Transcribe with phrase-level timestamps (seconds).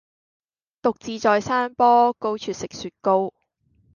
[0.81, 3.31] 獨自在山坡,高處食雪糕.